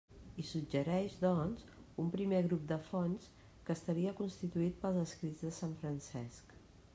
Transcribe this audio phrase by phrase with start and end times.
[0.35, 1.67] Hi suggereix, doncs,
[2.03, 3.27] un primer grup de fonts,
[3.69, 6.57] que estaria constituït pels escrits de sant Francesc.